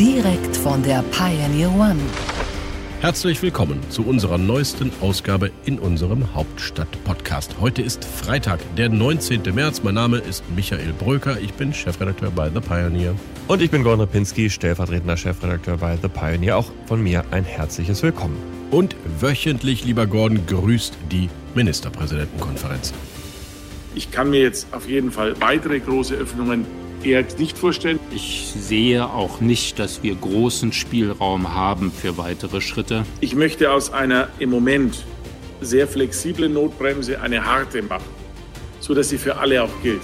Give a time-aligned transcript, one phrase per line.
[0.00, 2.00] Direkt von der Pioneer One.
[3.02, 7.56] Herzlich willkommen zu unserer neuesten Ausgabe in unserem Hauptstadt-Podcast.
[7.60, 9.42] Heute ist Freitag, der 19.
[9.54, 9.82] März.
[9.82, 11.38] Mein Name ist Michael Bröker.
[11.38, 13.14] Ich bin Chefredakteur bei The Pioneer.
[13.46, 16.56] Und ich bin Gordon Ripinski, stellvertretender Chefredakteur bei The Pioneer.
[16.56, 18.38] Auch von mir ein herzliches Willkommen.
[18.70, 22.94] Und wöchentlich, lieber Gordon, grüßt die Ministerpräsidentenkonferenz.
[23.94, 26.64] Ich kann mir jetzt auf jeden Fall weitere große Öffnungen
[27.04, 27.98] eher nicht vorstellen.
[28.14, 33.04] Ich sehe auch nicht, dass wir großen Spielraum haben für weitere Schritte.
[33.20, 35.04] Ich möchte aus einer im Moment
[35.60, 38.04] sehr flexiblen Notbremse eine harte machen,
[38.80, 40.02] sodass sie für alle auch gilt.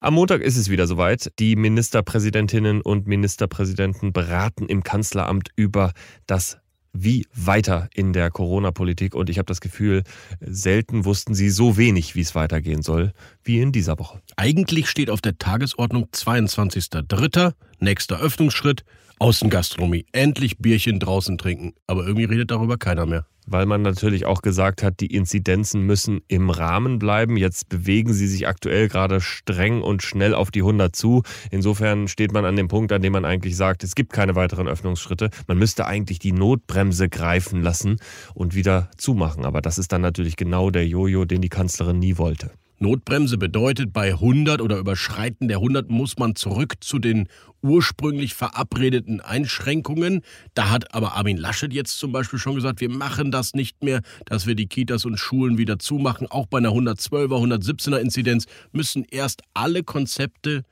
[0.00, 1.32] Am Montag ist es wieder soweit.
[1.38, 5.92] Die Ministerpräsidentinnen und Ministerpräsidenten beraten im Kanzleramt über
[6.26, 6.58] das
[6.94, 9.14] wie weiter in der Corona-Politik.
[9.14, 10.04] Und ich habe das Gefühl,
[10.40, 14.22] selten wussten sie so wenig, wie es weitergehen soll, wie in dieser Woche.
[14.36, 17.52] Eigentlich steht auf der Tagesordnung 22.03.
[17.80, 18.84] nächster Öffnungsschritt,
[19.18, 20.06] Außengastronomie.
[20.12, 21.74] Endlich Bierchen draußen trinken.
[21.86, 26.20] Aber irgendwie redet darüber keiner mehr weil man natürlich auch gesagt hat, die Inzidenzen müssen
[26.28, 27.36] im Rahmen bleiben.
[27.36, 31.22] Jetzt bewegen sie sich aktuell gerade streng und schnell auf die 100 zu.
[31.50, 34.68] Insofern steht man an dem Punkt, an dem man eigentlich sagt, es gibt keine weiteren
[34.68, 35.30] Öffnungsschritte.
[35.46, 37.96] Man müsste eigentlich die Notbremse greifen lassen
[38.34, 39.44] und wieder zumachen.
[39.44, 42.50] Aber das ist dann natürlich genau der Jojo, den die Kanzlerin nie wollte.
[42.78, 47.28] Notbremse bedeutet, bei 100 oder Überschreiten der 100 muss man zurück zu den
[47.62, 50.22] ursprünglich verabredeten Einschränkungen.
[50.54, 54.02] Da hat aber Armin Laschet jetzt zum Beispiel schon gesagt, wir machen das nicht mehr,
[54.26, 56.26] dass wir die Kitas und Schulen wieder zumachen.
[56.26, 60.64] Auch bei einer 112er, 117er Inzidenz müssen erst alle Konzepte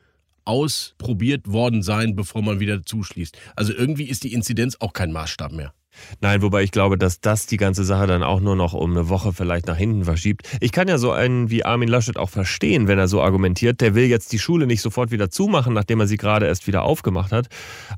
[0.45, 3.37] ausprobiert worden sein, bevor man wieder zuschließt.
[3.57, 5.73] Also irgendwie ist die Inzidenz auch kein Maßstab mehr.
[6.21, 9.09] Nein, wobei ich glaube, dass das die ganze Sache dann auch nur noch um eine
[9.09, 10.49] Woche vielleicht nach hinten verschiebt.
[10.61, 13.81] Ich kann ja so einen wie Armin Laschet auch verstehen, wenn er so argumentiert.
[13.81, 16.83] Der will jetzt die Schule nicht sofort wieder zumachen, nachdem er sie gerade erst wieder
[16.83, 17.49] aufgemacht hat.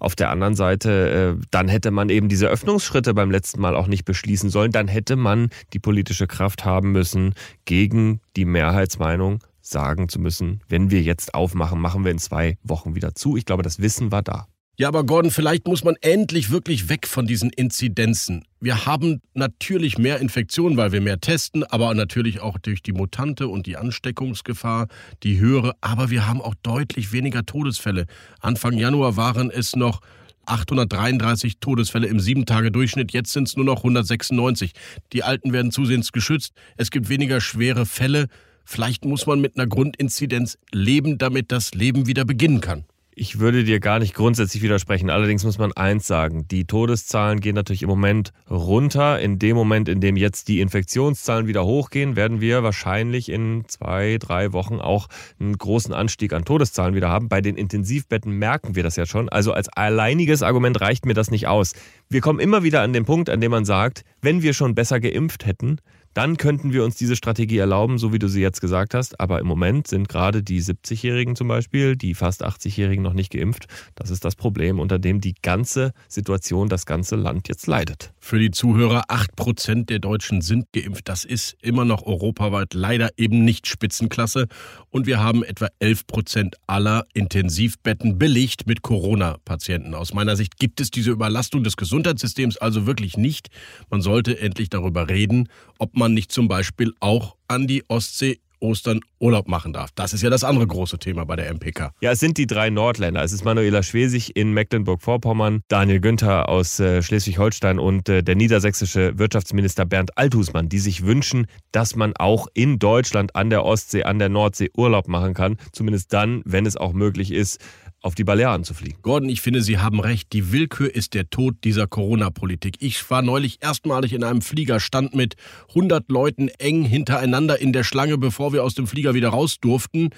[0.00, 3.86] Auf der anderen Seite, äh, dann hätte man eben diese Öffnungsschritte beim letzten Mal auch
[3.86, 4.72] nicht beschließen sollen.
[4.72, 7.34] Dann hätte man die politische Kraft haben müssen,
[7.64, 12.94] gegen die Mehrheitsmeinung sagen zu müssen, wenn wir jetzt aufmachen, machen wir in zwei Wochen
[12.94, 13.36] wieder zu.
[13.36, 14.46] Ich glaube, das Wissen war da.
[14.76, 18.44] Ja, aber Gordon, vielleicht muss man endlich wirklich weg von diesen Inzidenzen.
[18.58, 23.46] Wir haben natürlich mehr Infektionen, weil wir mehr testen, aber natürlich auch durch die Mutante
[23.46, 24.88] und die Ansteckungsgefahr,
[25.22, 25.74] die höhere.
[25.80, 28.06] Aber wir haben auch deutlich weniger Todesfälle.
[28.40, 30.00] Anfang Januar waren es noch
[30.46, 33.12] 833 Todesfälle im 7-Tage-Durchschnitt.
[33.12, 34.72] Jetzt sind es nur noch 196.
[35.12, 36.52] Die Alten werden zusehends geschützt.
[36.76, 38.26] Es gibt weniger schwere Fälle.
[38.64, 42.84] Vielleicht muss man mit einer Grundinzidenz leben, damit das Leben wieder beginnen kann.
[43.16, 45.08] Ich würde dir gar nicht grundsätzlich widersprechen.
[45.08, 46.48] Allerdings muss man eins sagen.
[46.48, 49.20] Die Todeszahlen gehen natürlich im Moment runter.
[49.20, 54.18] In dem Moment, in dem jetzt die Infektionszahlen wieder hochgehen, werden wir wahrscheinlich in zwei,
[54.18, 55.06] drei Wochen auch
[55.38, 57.28] einen großen Anstieg an Todeszahlen wieder haben.
[57.28, 59.28] Bei den Intensivbetten merken wir das ja schon.
[59.28, 61.74] Also als alleiniges Argument reicht mir das nicht aus.
[62.08, 64.98] Wir kommen immer wieder an den Punkt, an dem man sagt, wenn wir schon besser
[64.98, 65.78] geimpft hätten,
[66.14, 69.20] dann könnten wir uns diese Strategie erlauben, so wie du sie jetzt gesagt hast.
[69.20, 73.66] Aber im Moment sind gerade die 70-Jährigen zum Beispiel, die fast 80-Jährigen noch nicht geimpft.
[73.94, 78.12] Das ist das Problem, unter dem die ganze Situation, das ganze Land jetzt leidet.
[78.18, 81.08] Für die Zuhörer, 8% der Deutschen sind geimpft.
[81.08, 84.46] Das ist immer noch europaweit leider eben nicht Spitzenklasse.
[84.90, 89.94] Und wir haben etwa 11% aller Intensivbetten belegt mit Corona-Patienten.
[89.94, 93.48] Aus meiner Sicht gibt es diese Überlastung des Gesundheitssystems also wirklich nicht.
[93.90, 95.48] Man sollte endlich darüber reden,
[95.84, 99.90] ob man nicht zum Beispiel auch an die Ostsee Ostern Urlaub machen darf.
[99.94, 101.92] Das ist ja das andere große Thema bei der MPK.
[102.00, 103.22] Ja, es sind die drei Nordländer.
[103.22, 109.18] Es ist Manuela Schwesig in Mecklenburg-Vorpommern, Daniel Günther aus äh, Schleswig-Holstein und äh, der niedersächsische
[109.18, 114.18] Wirtschaftsminister Bernd Althusmann, die sich wünschen, dass man auch in Deutschland an der Ostsee, an
[114.18, 115.58] der Nordsee Urlaub machen kann.
[115.72, 117.60] Zumindest dann, wenn es auch möglich ist,
[118.04, 118.98] auf die Balearen zu fliegen.
[119.00, 120.32] Gordon, ich finde, Sie haben recht.
[120.34, 122.76] Die Willkür ist der Tod dieser Corona-Politik.
[122.80, 125.36] Ich war neulich erstmalig in einem Flieger, stand mit
[125.70, 130.10] 100 Leuten eng hintereinander in der Schlange, bevor wir aus dem Flieger wieder raus durften.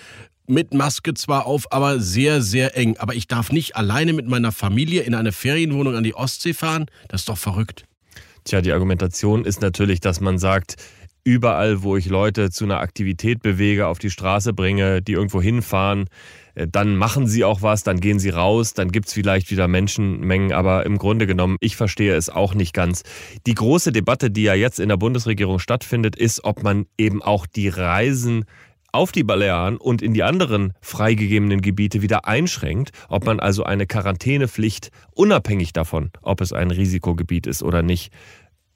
[0.48, 2.96] Mit Maske zwar auf, aber sehr, sehr eng.
[2.98, 6.86] Aber ich darf nicht alleine mit meiner Familie in eine Ferienwohnung an die Ostsee fahren?
[7.08, 7.84] Das ist doch verrückt.
[8.44, 10.74] Tja, die Argumentation ist natürlich, dass man sagt,
[11.22, 16.08] überall, wo ich Leute zu einer Aktivität bewege, auf die Straße bringe, die irgendwo hinfahren,
[16.56, 20.52] dann machen sie auch was, dann gehen sie raus, dann gibt es vielleicht wieder Menschenmengen,
[20.52, 23.02] aber im Grunde genommen, ich verstehe es auch nicht ganz.
[23.46, 27.46] Die große Debatte, die ja jetzt in der Bundesregierung stattfindet, ist, ob man eben auch
[27.46, 28.46] die Reisen
[28.92, 33.86] auf die Balearen und in die anderen freigegebenen Gebiete wieder einschränkt, ob man also eine
[33.86, 38.10] Quarantänepflicht unabhängig davon, ob es ein Risikogebiet ist oder nicht,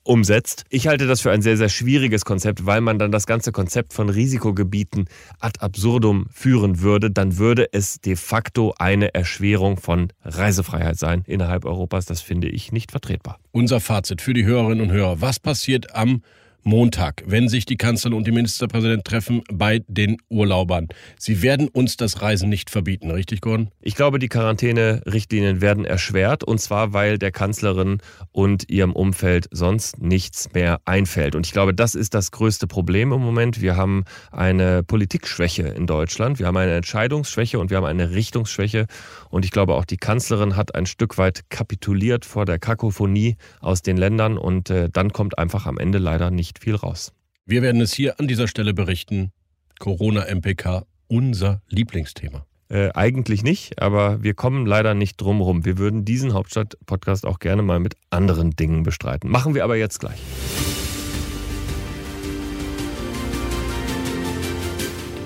[0.03, 0.65] umsetzt.
[0.71, 3.93] Ich halte das für ein sehr, sehr schwieriges Konzept, weil man dann das ganze Konzept
[3.93, 5.07] von Risikogebieten
[5.39, 7.11] ad absurdum führen würde.
[7.11, 12.07] Dann würde es de facto eine Erschwerung von Reisefreiheit sein innerhalb Europas.
[12.07, 13.39] Das finde ich nicht vertretbar.
[13.53, 15.21] Unser Fazit für die Hörerinnen und Hörer.
[15.21, 16.23] Was passiert am
[16.63, 20.89] Montag, wenn sich die Kanzlerin und die Ministerpräsident treffen bei den Urlaubern.
[21.19, 23.71] Sie werden uns das Reisen nicht verbieten, richtig, Gordon?
[23.81, 27.99] Ich glaube, die Quarantäne-Richtlinien werden erschwert und zwar, weil der Kanzlerin
[28.33, 31.35] und ihrem Umfeld sonst nichts mehr einfällt.
[31.35, 33.61] Und ich glaube, das ist das größte Problem im Moment.
[33.61, 38.87] Wir haben eine Politikschwäche in Deutschland, wir haben eine Entscheidungsschwäche und wir haben eine Richtungsschwäche.
[39.31, 43.83] Und ich glaube, auch die Kanzlerin hat ein Stück weit kapituliert vor der Kakophonie aus
[43.83, 47.13] den Ländern und äh, dann kommt einfach am Ende leider nicht viel raus.
[47.47, 49.33] Wir werden es hier an dieser Stelle berichten.
[49.79, 52.47] Corona-MPK, unser Lieblingsthema.
[52.69, 55.65] Äh, eigentlich nicht, aber wir kommen leider nicht drum rum.
[55.65, 59.29] Wir würden diesen Hauptstadt-Podcast auch gerne mal mit anderen Dingen bestreiten.
[59.29, 60.21] Machen wir aber jetzt gleich.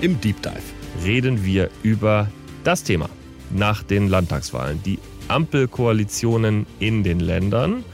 [0.00, 0.55] Im Deep Dive
[1.05, 2.31] reden wir über
[2.62, 3.11] das Thema
[3.50, 4.82] nach den Landtagswahlen.
[4.82, 4.99] Die
[5.29, 7.85] Ampelkoalitionen in den Ländern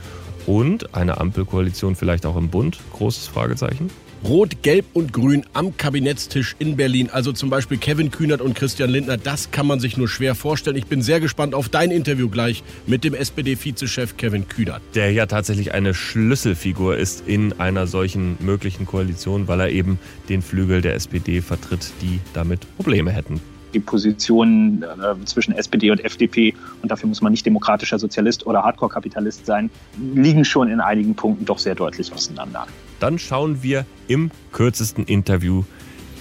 [0.47, 2.79] und eine Ampelkoalition vielleicht auch im Bund?
[2.93, 3.89] Großes Fragezeichen.
[4.23, 7.09] Rot, Gelb und Grün am Kabinettstisch in Berlin.
[7.11, 9.17] Also zum Beispiel Kevin Kühnert und Christian Lindner.
[9.17, 10.75] Das kann man sich nur schwer vorstellen.
[10.75, 14.81] Ich bin sehr gespannt auf dein Interview gleich mit dem SPD-Vizechef Kevin Kühnert.
[14.93, 19.97] Der ja tatsächlich eine Schlüsselfigur ist in einer solchen möglichen Koalition, weil er eben
[20.29, 23.41] den Flügel der SPD vertritt, die damit Probleme hätten
[23.73, 28.63] die Positionen äh, zwischen SPD und FDP, und dafür muss man nicht demokratischer Sozialist oder
[28.63, 29.69] Hardcore-Kapitalist sein,
[30.13, 32.67] liegen schon in einigen Punkten doch sehr deutlich auseinander.
[32.99, 35.63] Dann schauen wir im kürzesten Interview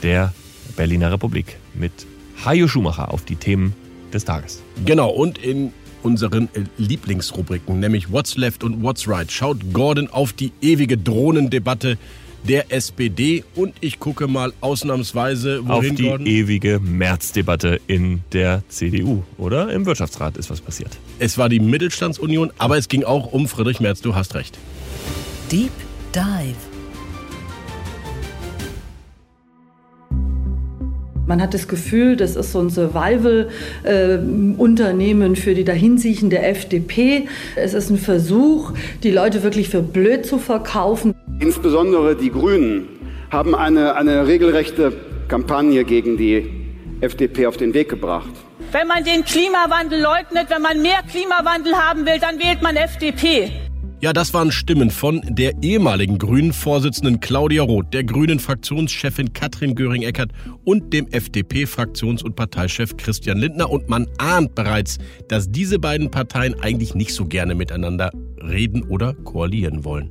[0.03, 0.33] der
[0.77, 1.93] Berliner Republik mit
[2.45, 3.75] Hajo Schumacher auf die Themen
[4.13, 4.63] des Tages.
[4.87, 5.73] Genau, und in
[6.03, 6.49] unseren
[6.79, 11.99] Lieblingsrubriken, nämlich What's Left und What's Right, schaut Gordon auf die ewige Drohnendebatte
[12.45, 16.27] der SPD und ich gucke mal ausnahmsweise wohin, auf die Gordon?
[16.27, 19.73] ewige Märzdebatte in der CDU, oder?
[19.73, 20.99] Im Wirtschaftsrat ist was passiert.
[21.19, 24.59] Es war die Mittelstandsunion, aber es ging auch um Friedrich Merz, du hast recht.
[25.51, 25.73] Deep
[26.15, 26.71] Dive.
[31.31, 37.29] Man hat das Gefühl, das ist so ein Survival-Unternehmen äh, für die dahinsiechende FDP.
[37.55, 38.73] Es ist ein Versuch,
[39.05, 41.15] die Leute wirklich für blöd zu verkaufen.
[41.41, 42.87] Insbesondere die Grünen
[43.31, 44.93] haben eine, eine regelrechte
[45.27, 46.51] Kampagne gegen die
[47.01, 48.31] FDP auf den Weg gebracht.
[48.73, 53.51] Wenn man den Klimawandel leugnet, wenn man mehr Klimawandel haben will, dann wählt man FDP.
[54.03, 60.33] Ja, das waren Stimmen von der ehemaligen Grünen-Vorsitzenden Claudia Roth, der Grünen-Fraktionschefin Katrin Göring-Eckardt
[60.65, 63.71] und dem FDP-Fraktions- und Parteichef Christian Lindner.
[63.71, 64.99] Und man ahnt bereits,
[65.29, 68.11] dass diese beiden Parteien eigentlich nicht so gerne miteinander
[68.43, 70.11] reden oder koalieren wollen.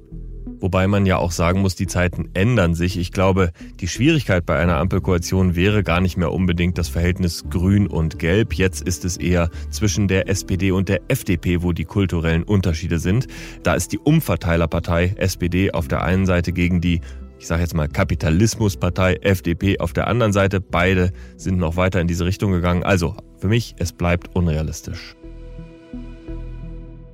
[0.59, 2.97] Wobei man ja auch sagen muss, die Zeiten ändern sich.
[2.97, 7.88] Ich glaube, die Schwierigkeit bei einer Ampelkoalition wäre gar nicht mehr unbedingt das Verhältnis Grün
[7.88, 8.53] und Gelb.
[8.53, 13.28] Jetzt ist es eher zwischen der SPD und der FDP, wo die kulturellen Unterschiede sind.
[13.63, 17.01] Da ist die Umverteilerpartei SPD auf der einen Seite gegen die
[17.39, 20.59] ich sage jetzt mal Kapitalismuspartei FDP auf der anderen Seite.
[20.59, 22.83] Beide sind noch weiter in diese Richtung gegangen.
[22.83, 25.16] Also für mich, es bleibt unrealistisch.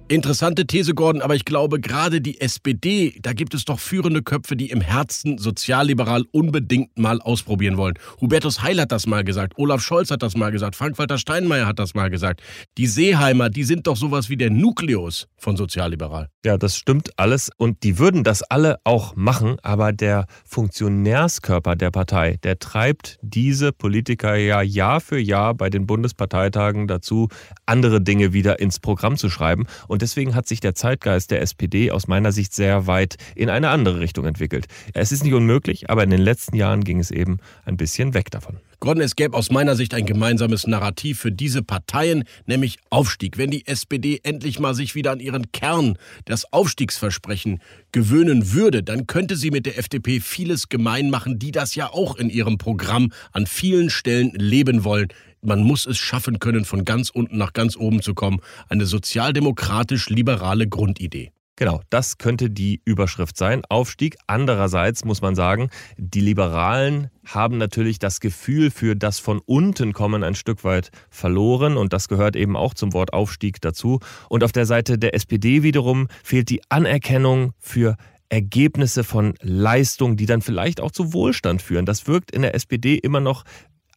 [0.07, 4.55] Interessante These, Gordon, aber ich glaube, gerade die SPD, da gibt es doch führende Köpfe,
[4.55, 7.95] die im Herzen sozialliberal unbedingt mal ausprobieren wollen.
[8.21, 11.79] Hubertus Heil hat das mal gesagt, Olaf Scholz hat das mal gesagt, Frank-Walter Steinmeier hat
[11.79, 12.43] das mal gesagt.
[12.77, 16.29] Die Seeheimer, die sind doch sowas wie der Nukleus von sozialliberal.
[16.45, 21.89] Ja, das stimmt alles und die würden das alle auch machen, aber der Funktionärskörper der
[21.89, 27.27] Partei, der treibt diese Politiker ja Jahr für Jahr bei den Bundesparteitagen dazu,
[27.65, 29.65] andere Dinge wieder ins Programm zu schreiben.
[30.01, 33.99] Deswegen hat sich der Zeitgeist der SPD aus meiner Sicht sehr weit in eine andere
[33.99, 34.65] Richtung entwickelt.
[34.93, 38.31] Es ist nicht unmöglich, aber in den letzten Jahren ging es eben ein bisschen weg
[38.31, 38.57] davon.
[38.79, 43.37] Gordon, es gäbe aus meiner Sicht ein gemeinsames Narrativ für diese Parteien, nämlich Aufstieg.
[43.37, 47.61] Wenn die SPD endlich mal sich wieder an ihren Kern, das Aufstiegsversprechen,
[47.91, 52.17] gewöhnen würde, dann könnte sie mit der FDP vieles gemein machen, die das ja auch
[52.17, 55.07] in ihrem Programm an vielen Stellen leben wollen.
[55.45, 58.39] Man muss es schaffen können, von ganz unten nach ganz oben zu kommen.
[58.69, 61.31] Eine sozialdemokratisch-liberale Grundidee.
[61.57, 63.61] Genau, das könnte die Überschrift sein.
[63.69, 64.17] Aufstieg.
[64.27, 70.23] Andererseits muss man sagen, die Liberalen haben natürlich das Gefühl für das von unten kommen
[70.23, 73.99] ein Stück weit verloren und das gehört eben auch zum Wort Aufstieg dazu.
[74.27, 77.95] Und auf der Seite der SPD wiederum fehlt die Anerkennung für
[78.27, 81.85] Ergebnisse von Leistung, die dann vielleicht auch zu Wohlstand führen.
[81.85, 83.45] Das wirkt in der SPD immer noch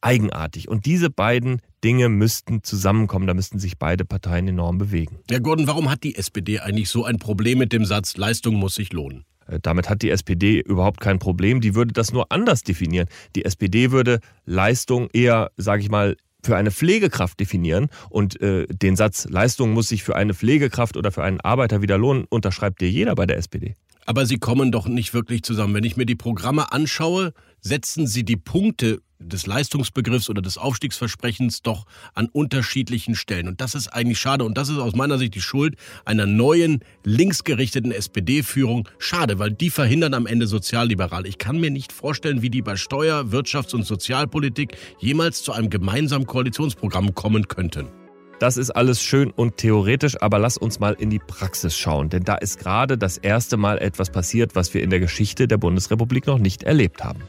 [0.00, 0.68] eigenartig.
[0.68, 5.18] Und diese beiden Dinge müssten zusammenkommen, da müssten sich beide Parteien enorm bewegen.
[5.30, 8.74] Ja, Gordon, warum hat die SPD eigentlich so ein Problem mit dem Satz, Leistung muss
[8.74, 9.24] sich lohnen?
[9.46, 11.60] Äh, damit hat die SPD überhaupt kein Problem.
[11.60, 13.08] Die würde das nur anders definieren.
[13.36, 18.94] Die SPD würde Leistung eher, sage ich mal, für eine Pflegekraft definieren und äh, den
[18.94, 22.88] Satz Leistung muss sich für eine Pflegekraft oder für einen Arbeiter wieder lohnen, unterschreibt dir
[22.88, 23.74] jeder bei der SPD.
[24.06, 25.74] Aber sie kommen doch nicht wirklich zusammen.
[25.74, 31.62] Wenn ich mir die Programme anschaue, setzen sie die Punkte des Leistungsbegriffs oder des Aufstiegsversprechens
[31.62, 33.48] doch an unterschiedlichen Stellen.
[33.48, 34.44] Und das ist eigentlich schade.
[34.44, 35.74] Und das ist aus meiner Sicht die Schuld
[36.04, 38.88] einer neuen, linksgerichteten SPD-Führung.
[38.98, 41.26] Schade, weil die verhindern am Ende sozialliberal.
[41.26, 45.70] Ich kann mir nicht vorstellen, wie die bei Steuer-, Wirtschafts- und Sozialpolitik jemals zu einem
[45.70, 47.88] gemeinsamen Koalitionsprogramm kommen könnten.
[48.38, 52.22] Das ist alles schön und theoretisch, aber lass uns mal in die Praxis schauen, denn
[52.22, 56.28] da ist gerade das erste Mal etwas passiert, was wir in der Geschichte der Bundesrepublik
[56.28, 57.20] noch nicht erlebt haben.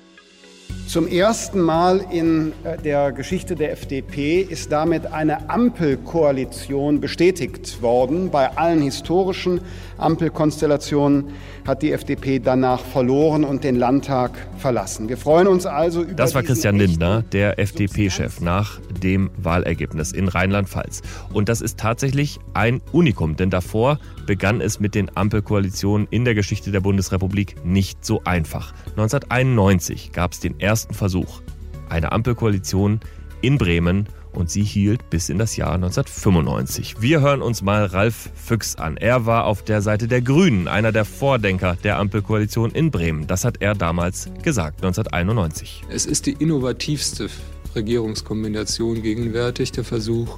[0.90, 8.32] Zum ersten Mal in äh, der Geschichte der FDP ist damit eine Ampelkoalition bestätigt worden.
[8.32, 9.62] Bei allen historischen
[10.00, 11.26] Ampelkonstellationen
[11.68, 15.10] hat die FDP danach verloren und den Landtag verlassen.
[15.10, 16.16] Wir freuen uns also über.
[16.16, 21.04] Das war Christian Lindner, der FDP-Chef, nach dem Wahlergebnis in Rheinland-Pfalz.
[21.32, 24.00] Und das ist tatsächlich ein Unikum, denn davor
[24.30, 28.76] begann es mit den Ampelkoalitionen in der Geschichte der Bundesrepublik nicht so einfach.
[28.90, 31.42] 1991 gab es den ersten Versuch,
[31.90, 33.00] eine Ampelkoalition
[33.42, 37.02] in Bremen und sie hielt bis in das Jahr 1995.
[37.02, 38.98] Wir hören uns mal Ralf Füchs an.
[38.98, 43.26] Er war auf der Seite der Grünen, einer der Vordenker der Ampelkoalition in Bremen.
[43.26, 45.86] Das hat er damals gesagt, 1991.
[45.90, 47.32] Es ist die innovativste
[47.74, 50.38] Regierungskombination gegenwärtig, der Versuch,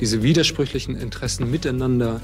[0.00, 2.22] diese widersprüchlichen Interessen miteinander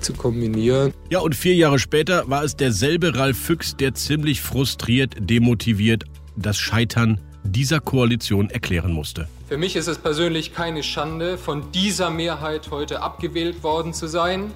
[0.00, 0.92] zu kombinieren.
[1.10, 6.04] Ja, und vier Jahre später war es derselbe Ralf Füchs, der ziemlich frustriert, demotiviert
[6.36, 9.28] das Scheitern dieser Koalition erklären musste.
[9.48, 14.52] Für mich ist es persönlich keine Schande, von dieser Mehrheit heute abgewählt worden zu sein.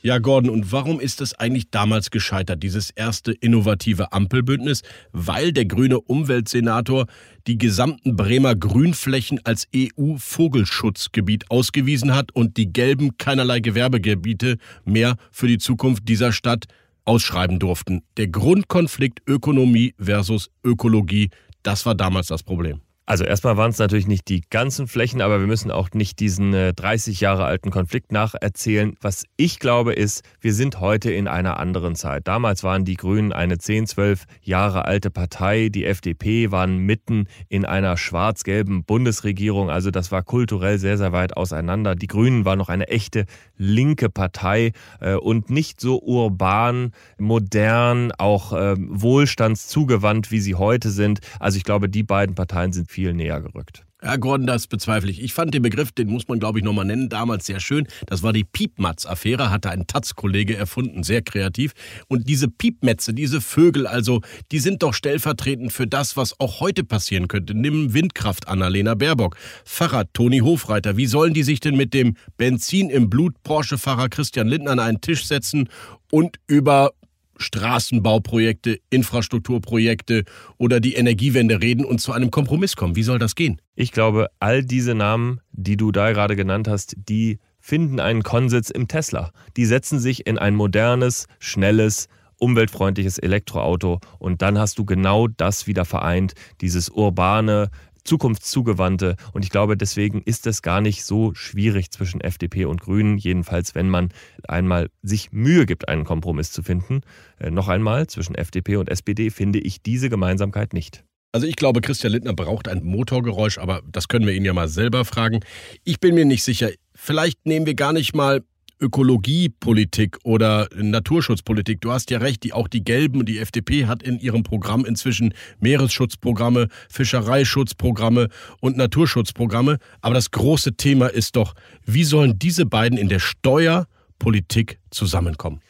[0.00, 4.82] Ja, Gordon, und warum ist es eigentlich damals gescheitert, dieses erste innovative Ampelbündnis?
[5.10, 7.06] Weil der grüne Umweltsenator
[7.48, 15.48] die gesamten Bremer Grünflächen als EU-Vogelschutzgebiet ausgewiesen hat und die gelben keinerlei Gewerbegebiete mehr für
[15.48, 16.66] die Zukunft dieser Stadt
[17.04, 18.02] ausschreiben durften.
[18.18, 21.30] Der Grundkonflikt Ökonomie versus Ökologie,
[21.64, 22.82] das war damals das Problem.
[23.08, 26.52] Also erstmal waren es natürlich nicht die ganzen Flächen, aber wir müssen auch nicht diesen
[26.52, 28.96] 30 äh, Jahre alten Konflikt nacherzählen.
[29.00, 32.28] Was ich glaube ist, wir sind heute in einer anderen Zeit.
[32.28, 35.70] Damals waren die Grünen eine 10, 12 Jahre alte Partei.
[35.70, 39.70] Die FDP waren mitten in einer schwarz-gelben Bundesregierung.
[39.70, 41.94] Also das war kulturell sehr, sehr weit auseinander.
[41.94, 43.24] Die Grünen waren noch eine echte
[43.56, 51.20] linke Partei äh, und nicht so urban, modern, auch ähm, wohlstandszugewandt, wie sie heute sind.
[51.40, 53.84] Also ich glaube, die beiden Parteien sind näher gerückt.
[54.00, 55.20] Ja, Gordon, das bezweifle ich.
[55.20, 57.88] Ich fand den Begriff, den muss man, glaube ich, nochmal nennen, damals sehr schön.
[58.06, 61.72] Das war die Piepmatz-Affäre, hatte ein Taz-Kollege erfunden, sehr kreativ.
[62.06, 64.20] Und diese Piepmetze, diese Vögel, also,
[64.52, 67.54] die sind doch stellvertretend für das, was auch heute passieren könnte.
[67.54, 70.96] Nimm Windkraft, Annalena Baerbock, Fahrrad, Toni Hofreiter.
[70.96, 75.00] Wie sollen die sich denn mit dem Benzin im Blut Porsche-Fahrer Christian Lindner an einen
[75.00, 75.68] Tisch setzen
[76.12, 76.92] und über
[77.38, 80.24] Straßenbauprojekte, Infrastrukturprojekte
[80.58, 82.96] oder die Energiewende reden und zu einem Kompromiss kommen.
[82.96, 83.60] Wie soll das gehen?
[83.74, 88.70] Ich glaube, all diese Namen, die du da gerade genannt hast, die finden einen Konsens
[88.70, 89.32] im Tesla.
[89.56, 95.66] Die setzen sich in ein modernes, schnelles, umweltfreundliches Elektroauto und dann hast du genau das
[95.66, 97.70] wieder vereint, dieses urbane,
[98.08, 99.16] zukunftszugewandte.
[99.32, 103.74] Und ich glaube, deswegen ist es gar nicht so schwierig zwischen FDP und Grünen, jedenfalls
[103.74, 104.08] wenn man
[104.48, 107.02] einmal sich Mühe gibt, einen Kompromiss zu finden.
[107.38, 111.04] Äh, noch einmal, zwischen FDP und SPD finde ich diese Gemeinsamkeit nicht.
[111.32, 114.68] Also ich glaube, Christian Lindner braucht ein Motorgeräusch, aber das können wir ihn ja mal
[114.68, 115.40] selber fragen.
[115.84, 116.70] Ich bin mir nicht sicher.
[116.94, 118.42] Vielleicht nehmen wir gar nicht mal
[118.80, 121.80] Ökologiepolitik oder Naturschutzpolitik.
[121.80, 125.34] Du hast ja recht, die, auch die Gelben, die FDP hat in ihrem Programm inzwischen
[125.60, 128.28] Meeresschutzprogramme, Fischereischutzprogramme
[128.60, 129.78] und Naturschutzprogramme.
[130.00, 131.54] Aber das große Thema ist doch,
[131.84, 135.60] wie sollen diese beiden in der Steuerpolitik zusammenkommen?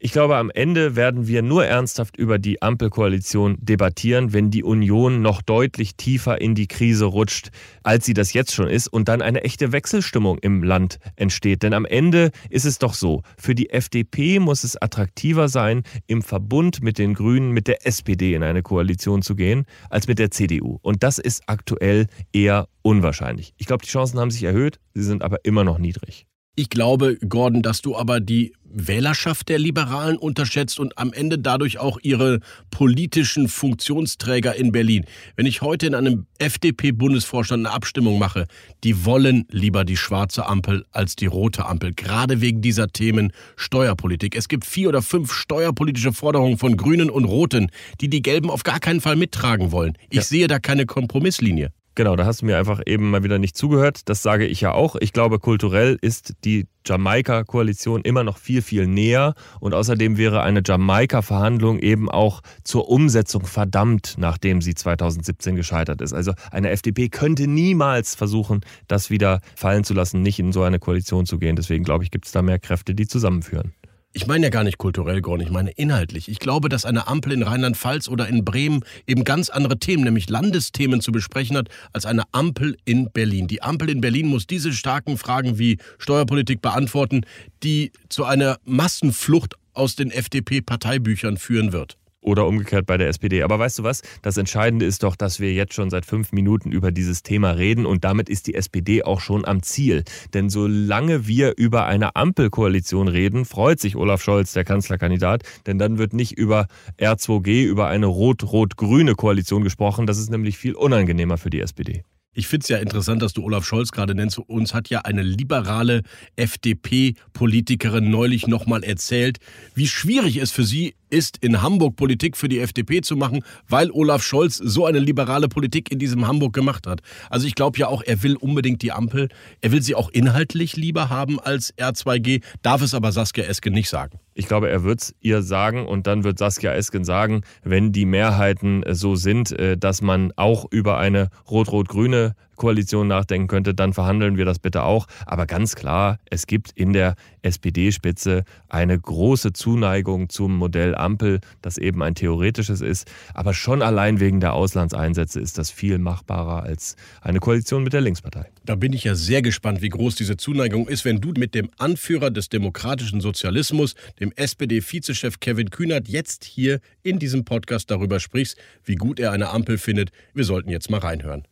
[0.00, 5.22] Ich glaube, am Ende werden wir nur ernsthaft über die Ampelkoalition debattieren, wenn die Union
[5.22, 7.48] noch deutlich tiefer in die Krise rutscht,
[7.82, 11.64] als sie das jetzt schon ist und dann eine echte Wechselstimmung im Land entsteht.
[11.64, 16.22] Denn am Ende ist es doch so, für die FDP muss es attraktiver sein, im
[16.22, 20.30] Verbund mit den Grünen, mit der SPD in eine Koalition zu gehen, als mit der
[20.30, 20.78] CDU.
[20.80, 23.52] Und das ist aktuell eher unwahrscheinlich.
[23.56, 26.28] Ich glaube, die Chancen haben sich erhöht, sie sind aber immer noch niedrig.
[26.58, 31.78] Ich glaube, Gordon, dass du aber die Wählerschaft der Liberalen unterschätzt und am Ende dadurch
[31.78, 35.04] auch ihre politischen Funktionsträger in Berlin.
[35.36, 38.46] Wenn ich heute in einem FDP-Bundesvorstand eine Abstimmung mache,
[38.84, 44.36] die wollen lieber die schwarze Ampel als die rote Ampel, gerade wegen dieser Themen Steuerpolitik.
[44.36, 47.70] Es gibt vier oder fünf steuerpolitische Forderungen von Grünen und Roten,
[48.00, 49.96] die die Gelben auf gar keinen Fall mittragen wollen.
[50.10, 50.22] Ich ja.
[50.22, 51.72] sehe da keine Kompromisslinie.
[51.98, 54.08] Genau, da hast du mir einfach eben mal wieder nicht zugehört.
[54.08, 54.94] Das sage ich ja auch.
[55.00, 59.34] Ich glaube, kulturell ist die Jamaika-Koalition immer noch viel, viel näher.
[59.58, 66.12] Und außerdem wäre eine Jamaika-Verhandlung eben auch zur Umsetzung verdammt, nachdem sie 2017 gescheitert ist.
[66.12, 70.78] Also eine FDP könnte niemals versuchen, das wieder fallen zu lassen, nicht in so eine
[70.78, 71.56] Koalition zu gehen.
[71.56, 73.72] Deswegen glaube ich, gibt es da mehr Kräfte, die zusammenführen.
[74.18, 76.28] Ich meine ja gar nicht kulturell, Gordon, ich meine inhaltlich.
[76.28, 80.28] Ich glaube, dass eine Ampel in Rheinland-Pfalz oder in Bremen eben ganz andere Themen, nämlich
[80.28, 83.46] Landesthemen zu besprechen hat, als eine Ampel in Berlin.
[83.46, 87.20] Die Ampel in Berlin muss diese starken Fragen wie Steuerpolitik beantworten,
[87.62, 91.96] die zu einer Massenflucht aus den FDP-Parteibüchern führen wird.
[92.20, 93.42] Oder umgekehrt bei der SPD.
[93.42, 94.02] Aber weißt du was?
[94.22, 97.86] Das Entscheidende ist doch, dass wir jetzt schon seit fünf Minuten über dieses Thema reden
[97.86, 100.04] und damit ist die SPD auch schon am Ziel.
[100.34, 105.98] Denn solange wir über eine Ampelkoalition reden, freut sich Olaf Scholz, der Kanzlerkandidat, denn dann
[105.98, 106.66] wird nicht über
[106.98, 110.06] R2G, über eine rot-rot-grüne Koalition gesprochen.
[110.06, 112.02] Das ist nämlich viel unangenehmer für die SPD.
[112.38, 114.38] Ich finde es ja interessant, dass du Olaf Scholz gerade nennst.
[114.38, 116.02] Uns hat ja eine liberale
[116.36, 119.38] FDP-Politikerin neulich nochmal erzählt,
[119.74, 123.90] wie schwierig es für sie ist, in Hamburg Politik für die FDP zu machen, weil
[123.90, 127.00] Olaf Scholz so eine liberale Politik in diesem Hamburg gemacht hat.
[127.30, 129.28] Also ich glaube ja auch, er will unbedingt die Ampel.
[129.60, 133.88] Er will sie auch inhaltlich lieber haben als R2G, darf es aber Saskia Esken nicht
[133.88, 134.18] sagen.
[134.34, 138.04] Ich glaube, er wird es ihr sagen und dann wird Saskia Esken sagen, wenn die
[138.04, 144.36] Mehrheiten so sind, äh, dass man auch über eine rot-rot-grüne Koalition nachdenken könnte, dann verhandeln
[144.36, 145.06] wir das bitte auch.
[145.24, 151.78] Aber ganz klar, es gibt in der SPD-Spitze eine große Zuneigung zum Modell Ampel, das
[151.78, 153.10] eben ein theoretisches ist.
[153.32, 158.00] Aber schon allein wegen der Auslandseinsätze ist das viel machbarer als eine Koalition mit der
[158.02, 158.50] Linkspartei.
[158.64, 161.70] Da bin ich ja sehr gespannt, wie groß diese Zuneigung ist, wenn du mit dem
[161.78, 168.58] Anführer des demokratischen Sozialismus, dem SPD-Vizechef Kevin Kühnert, jetzt hier in diesem Podcast darüber sprichst,
[168.84, 170.10] wie gut er eine Ampel findet.
[170.34, 171.44] Wir sollten jetzt mal reinhören.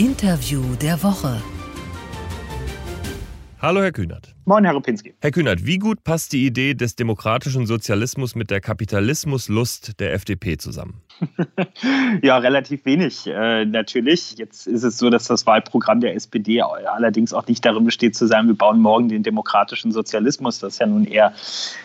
[0.00, 1.42] Interview der Woche.
[3.58, 4.34] Hallo, Herr Kühnert.
[4.46, 5.12] Moin, Herr Rupinski.
[5.20, 10.56] Herr Kühnert, wie gut passt die Idee des demokratischen Sozialismus mit der Kapitalismuslust der FDP
[10.56, 11.02] zusammen?
[12.22, 14.36] Ja, relativ wenig äh, natürlich.
[14.38, 18.26] Jetzt ist es so, dass das Wahlprogramm der SPD allerdings auch nicht darin besteht zu
[18.26, 20.58] sagen, wir bauen morgen den demokratischen Sozialismus.
[20.58, 21.32] Das ist ja nun eher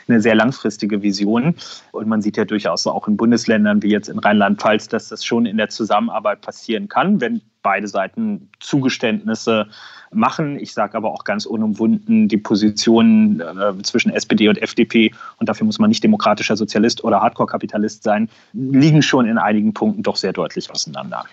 [0.07, 1.55] eine sehr langfristige Vision.
[1.91, 5.45] Und man sieht ja durchaus auch in Bundesländern wie jetzt in Rheinland-Pfalz, dass das schon
[5.45, 9.67] in der Zusammenarbeit passieren kann, wenn beide Seiten Zugeständnisse
[10.11, 10.59] machen.
[10.59, 15.65] Ich sage aber auch ganz unumwunden, die Positionen äh, zwischen SPD und FDP, und dafür
[15.65, 20.33] muss man nicht demokratischer Sozialist oder Hardcore-Kapitalist sein, liegen schon in einigen Punkten doch sehr
[20.33, 21.25] deutlich auseinander.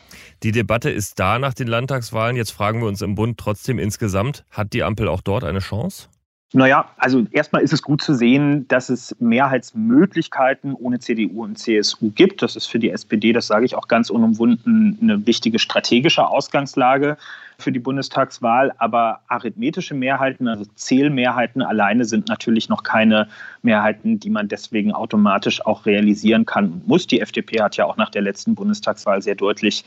[0.42, 2.36] Die Debatte ist da nach den Landtagswahlen.
[2.36, 6.08] Jetzt fragen wir uns im Bund trotzdem insgesamt, hat die Ampel auch dort eine Chance?
[6.54, 12.10] Naja, also erstmal ist es gut zu sehen, dass es Mehrheitsmöglichkeiten ohne CDU und CSU
[12.10, 12.42] gibt.
[12.42, 17.16] Das ist für die SPD, das sage ich auch ganz unumwunden, eine wichtige strategische Ausgangslage
[17.58, 18.72] für die Bundestagswahl.
[18.78, 23.28] Aber arithmetische Mehrheiten, also Zählmehrheiten alleine sind natürlich noch keine
[23.62, 27.06] Mehrheiten, die man deswegen automatisch auch realisieren kann und muss.
[27.06, 29.84] Die FDP hat ja auch nach der letzten Bundestagswahl sehr deutlich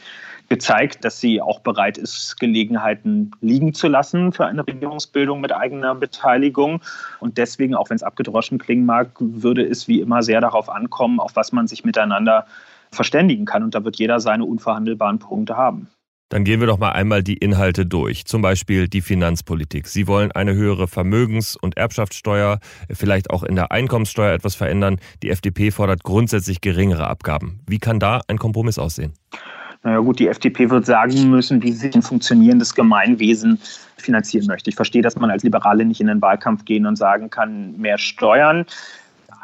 [0.49, 5.95] gezeigt, dass sie auch bereit ist, Gelegenheiten liegen zu lassen für eine Regierungsbildung mit eigener
[5.95, 6.81] Beteiligung.
[7.19, 11.19] Und deswegen, auch wenn es abgedroschen klingen mag, würde es wie immer sehr darauf ankommen,
[11.19, 12.45] auf was man sich miteinander
[12.91, 13.63] verständigen kann.
[13.63, 15.89] Und da wird jeder seine unverhandelbaren Punkte haben.
[16.29, 18.25] Dann gehen wir doch mal einmal die Inhalte durch.
[18.25, 19.87] Zum Beispiel die Finanzpolitik.
[19.87, 22.59] Sie wollen eine höhere Vermögens- und Erbschaftssteuer,
[22.89, 24.97] vielleicht auch in der Einkommenssteuer etwas verändern.
[25.21, 27.59] Die FDP fordert grundsätzlich geringere Abgaben.
[27.67, 29.13] Wie kann da ein Kompromiss aussehen?
[29.83, 33.59] Naja gut, die FDP wird sagen müssen, wie sie ein funktionierendes Gemeinwesen
[33.97, 34.71] finanzieren möchte.
[34.71, 37.99] Ich verstehe, dass man als Liberale nicht in den Wahlkampf gehen und sagen kann, mehr
[37.99, 38.65] Steuern.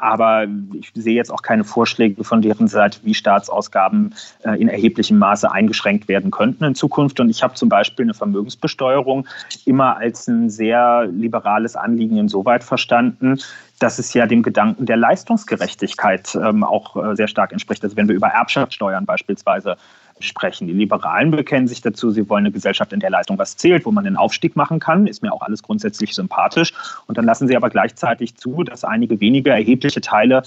[0.01, 5.19] Aber ich sehe jetzt auch keine Vorschläge von deren Seite, wie Staatsausgaben äh, in erheblichem
[5.19, 7.19] Maße eingeschränkt werden könnten in Zukunft.
[7.19, 9.27] Und ich habe zum Beispiel eine Vermögensbesteuerung
[9.65, 13.39] immer als ein sehr liberales Anliegen insoweit verstanden,
[13.77, 17.83] dass es ja dem Gedanken der Leistungsgerechtigkeit ähm, auch äh, sehr stark entspricht.
[17.83, 19.77] Also wenn wir über Erbschaftssteuern beispielsweise
[20.21, 20.67] sprechen.
[20.67, 23.91] Die Liberalen bekennen sich dazu, sie wollen eine Gesellschaft, in der Leistung was zählt, wo
[23.91, 25.07] man den Aufstieg machen kann.
[25.07, 26.73] Ist mir auch alles grundsätzlich sympathisch.
[27.07, 30.43] Und dann lassen sie aber gleichzeitig zu, dass einige wenige erhebliche Teile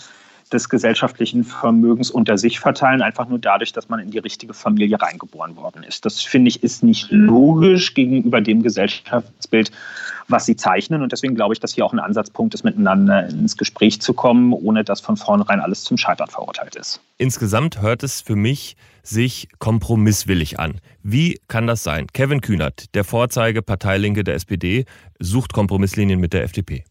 [0.52, 5.00] des gesellschaftlichen Vermögens unter sich verteilen, einfach nur dadurch, dass man in die richtige Familie
[5.00, 6.04] reingeboren worden ist.
[6.04, 9.70] Das finde ich ist nicht logisch gegenüber dem Gesellschaftsbild,
[10.28, 11.02] was sie zeichnen.
[11.02, 14.52] Und deswegen glaube ich, dass hier auch ein Ansatzpunkt ist, miteinander ins Gespräch zu kommen,
[14.52, 17.00] ohne dass von vornherein alles zum Scheitern verurteilt ist.
[17.18, 20.80] Insgesamt hört es für mich sich kompromisswillig an.
[21.02, 22.06] Wie kann das sein?
[22.12, 24.86] Kevin Kühnert, der Vorzeige Parteilinke der SPD,
[25.18, 26.84] sucht Kompromisslinien mit der FDP.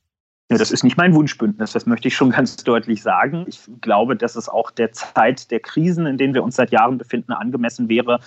[0.52, 3.46] Ja, das ist nicht mein Wunschbündnis, das möchte ich schon ganz deutlich sagen.
[3.48, 6.98] Ich glaube, dass es auch der Zeit der Krisen, in denen wir uns seit Jahren
[6.98, 8.20] befinden, angemessen wäre,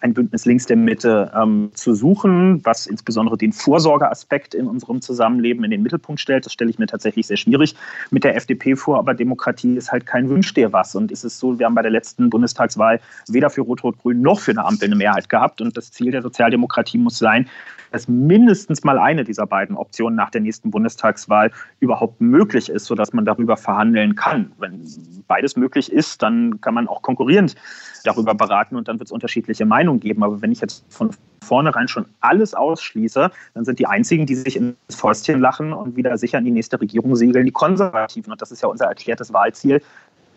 [0.00, 5.64] ein Bündnis links der Mitte ähm, zu suchen, was insbesondere den Vorsorgeaspekt in unserem Zusammenleben
[5.64, 6.46] in den Mittelpunkt stellt.
[6.46, 7.74] Das stelle ich mir tatsächlich sehr schwierig
[8.10, 10.94] mit der FDP vor, aber Demokratie ist halt kein Wünsch dir was.
[10.94, 14.52] Und ist es so, wir haben bei der letzten Bundestagswahl weder für Rot-Rot-Grün noch für
[14.52, 15.60] eine Ampel eine Mehrheit gehabt.
[15.60, 17.48] Und das Ziel der Sozialdemokratie muss sein,
[17.90, 23.12] dass mindestens mal eine dieser beiden Optionen nach der nächsten Bundestagswahl überhaupt möglich ist, sodass
[23.12, 24.52] man darüber verhandeln kann.
[24.58, 24.80] Wenn
[25.26, 27.54] beides möglich ist, dann kann man auch konkurrierend
[28.04, 30.22] darüber beraten und dann wird es unterschiedliche Meinungen geben.
[30.22, 31.10] Aber wenn ich jetzt von
[31.42, 36.16] vornherein schon alles ausschließe, dann sind die einzigen, die sich ins Fäustchen lachen und wieder
[36.18, 38.32] sicher in die nächste Regierung segeln, die Konservativen.
[38.32, 39.82] Und das ist ja unser erklärtes Wahlziel,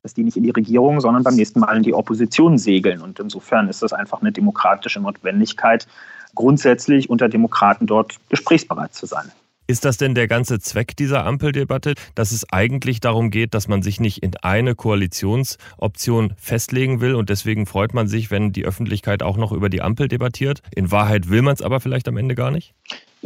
[0.04, 3.02] dass die nicht in die Regierung, sondern beim nächsten Mal in die Opposition segeln.
[3.02, 5.88] Und insofern ist das einfach eine demokratische Notwendigkeit,
[6.36, 9.32] grundsätzlich unter Demokraten dort gesprächsbereit zu sein.
[9.70, 13.82] Ist das denn der ganze Zweck dieser Ampeldebatte, dass es eigentlich darum geht, dass man
[13.82, 19.22] sich nicht in eine Koalitionsoption festlegen will und deswegen freut man sich, wenn die Öffentlichkeit
[19.22, 20.62] auch noch über die Ampel debattiert?
[20.74, 22.74] In Wahrheit will man es aber vielleicht am Ende gar nicht?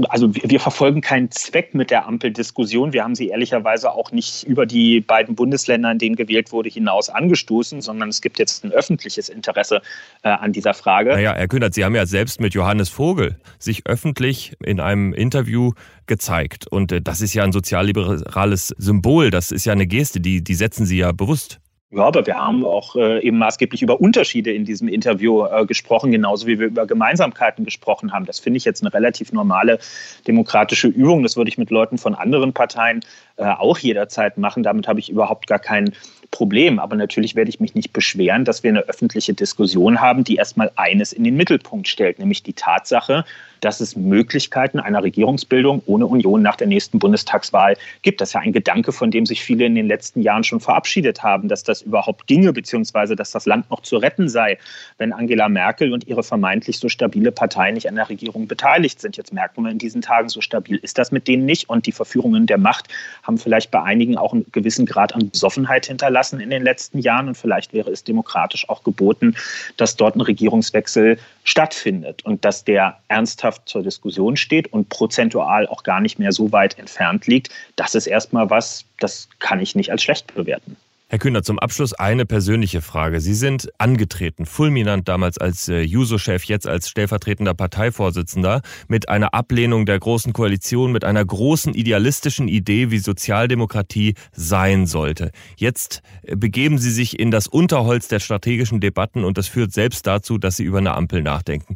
[0.10, 2.94] Also wir verfolgen keinen Zweck mit der Ampeldiskussion.
[2.94, 7.10] Wir haben sie ehrlicherweise auch nicht über die beiden Bundesländer, in denen gewählt wurde, hinaus
[7.10, 9.82] angestoßen, sondern es gibt jetzt ein öffentliches Interesse
[10.24, 11.12] äh, an dieser Frage.
[11.12, 15.72] Naja, Herr Kühnert, Sie haben ja selbst mit Johannes Vogel sich öffentlich in einem Interview
[16.08, 16.68] gezeigt.
[16.68, 19.30] Und äh, das ist ja ein sozialliberales Symbol.
[19.32, 21.61] Das ist ja eine Geste, die, die setzen Sie ja bewusst.
[21.94, 26.10] Ja, aber wir haben auch äh, eben maßgeblich über Unterschiede in diesem Interview äh, gesprochen,
[26.12, 28.26] genauso wie wir über Gemeinsamkeiten gesprochen haben.
[28.26, 29.78] Das finde ich jetzt eine relativ normale
[30.26, 31.22] demokratische Übung.
[31.22, 33.02] Das würde ich mit Leuten von anderen Parteien
[33.42, 34.62] äh, auch jederzeit machen.
[34.62, 35.94] Damit habe ich überhaupt gar kein
[36.32, 36.80] Problem.
[36.80, 40.72] Aber natürlich werde ich mich nicht beschweren, dass wir eine öffentliche Diskussion haben, die erstmal
[40.76, 43.26] eines in den Mittelpunkt stellt, nämlich die Tatsache,
[43.60, 48.20] dass es Möglichkeiten einer Regierungsbildung ohne Union nach der nächsten Bundestagswahl gibt.
[48.20, 51.22] Das ist ja ein Gedanke, von dem sich viele in den letzten Jahren schon verabschiedet
[51.22, 54.58] haben, dass das überhaupt ginge, beziehungsweise dass das Land noch zu retten sei,
[54.98, 59.16] wenn Angela Merkel und ihre vermeintlich so stabile Partei nicht an der Regierung beteiligt sind.
[59.16, 61.70] Jetzt merken wir in diesen Tagen, so stabil ist das mit denen nicht.
[61.70, 62.88] Und die Verführungen der Macht
[63.22, 67.28] haben vielleicht bei einigen auch einen gewissen Grad an Besoffenheit hinterlassen in den letzten Jahren.
[67.28, 69.36] Und vielleicht wäre es demokratisch auch geboten,
[69.78, 75.68] dass dort ein Regierungswechsel stattfindet und dass der ernsthaft ernsthaft zur Diskussion steht und prozentual
[75.68, 79.76] auch gar nicht mehr so weit entfernt liegt, das ist erstmal was, das kann ich
[79.76, 80.76] nicht als schlecht bewerten.
[81.12, 83.20] Herr Kühner, zum Abschluss eine persönliche Frage.
[83.20, 89.86] Sie sind angetreten, fulminant damals als äh, Juso-Chef, jetzt als stellvertretender Parteivorsitzender, mit einer Ablehnung
[89.86, 95.32] der Großen Koalition, mit einer großen idealistischen Idee, wie Sozialdemokratie sein sollte.
[95.58, 100.08] Jetzt äh, begeben Sie sich in das Unterholz der strategischen Debatten und das führt selbst
[100.08, 101.76] dazu, dass Sie über eine Ampel nachdenken.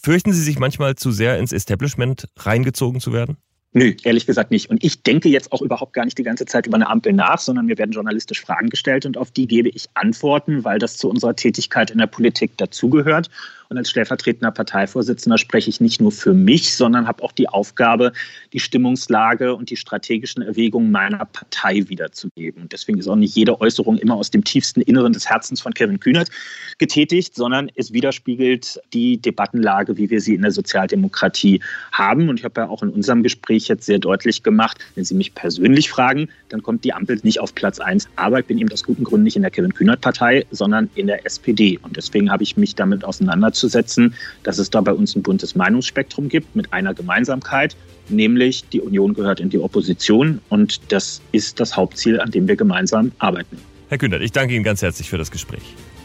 [0.00, 3.36] Fürchten Sie sich manchmal zu sehr ins Establishment reingezogen zu werden?
[3.72, 4.68] Nö, ehrlich gesagt nicht.
[4.68, 7.38] Und ich denke jetzt auch überhaupt gar nicht die ganze Zeit über eine Ampel nach,
[7.38, 11.08] sondern mir werden journalistisch Fragen gestellt und auf die gebe ich Antworten, weil das zu
[11.08, 13.30] unserer Tätigkeit in der Politik dazugehört.
[13.70, 18.10] Und als stellvertretender Parteivorsitzender spreche ich nicht nur für mich, sondern habe auch die Aufgabe,
[18.52, 22.62] die Stimmungslage und die strategischen Erwägungen meiner Partei wiederzugeben.
[22.62, 25.72] Und deswegen ist auch nicht jede Äußerung immer aus dem tiefsten Inneren des Herzens von
[25.72, 26.30] Kevin Kühnert
[26.78, 31.60] getätigt, sondern es widerspiegelt die Debattenlage, wie wir sie in der Sozialdemokratie
[31.92, 32.28] haben.
[32.28, 35.32] Und ich habe ja auch in unserem Gespräch jetzt sehr deutlich gemacht, wenn Sie mich
[35.36, 38.08] persönlich fragen, dann kommt die Ampel nicht auf Platz 1.
[38.16, 41.06] Aber ich bin eben aus guten Gründen nicht in der Kevin Kühnert Partei, sondern in
[41.06, 41.78] der SPD.
[41.82, 45.54] Und deswegen habe ich mich damit auseinandergesetzt durchzusetzen, dass es da bei uns ein buntes
[45.54, 47.76] Meinungsspektrum gibt mit einer Gemeinsamkeit,
[48.08, 52.56] nämlich die Union gehört in die Opposition und das ist das Hauptziel, an dem wir
[52.56, 53.58] gemeinsam arbeiten.
[53.88, 55.62] Herr Kühnert, ich danke Ihnen ganz herzlich für das Gespräch.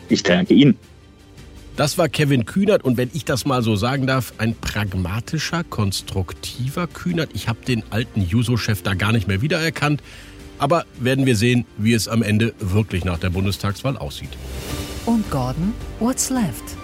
[0.09, 0.77] Ich danke Ihnen.
[1.75, 6.87] Das war Kevin Kühnert und wenn ich das mal so sagen darf, ein pragmatischer, konstruktiver
[6.87, 7.31] Kühnert.
[7.33, 10.01] Ich habe den alten Juso-Chef da gar nicht mehr wiedererkannt.
[10.57, 14.29] Aber werden wir sehen, wie es am Ende wirklich nach der Bundestagswahl aussieht.
[15.05, 16.77] Und Gordon, what's left?